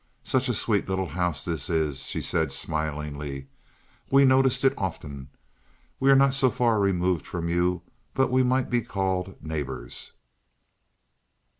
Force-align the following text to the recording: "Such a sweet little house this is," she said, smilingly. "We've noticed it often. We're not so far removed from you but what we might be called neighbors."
"Such 0.23 0.49
a 0.49 0.55
sweet 0.55 0.89
little 0.89 1.09
house 1.09 1.45
this 1.45 1.69
is," 1.69 2.05
she 2.07 2.23
said, 2.23 2.51
smilingly. 2.51 3.49
"We've 4.09 4.25
noticed 4.25 4.63
it 4.63 4.73
often. 4.75 5.29
We're 5.99 6.15
not 6.15 6.33
so 6.33 6.49
far 6.49 6.79
removed 6.79 7.27
from 7.27 7.47
you 7.49 7.83
but 8.15 8.29
what 8.31 8.33
we 8.33 8.41
might 8.41 8.71
be 8.71 8.81
called 8.81 9.35
neighbors." 9.43 10.13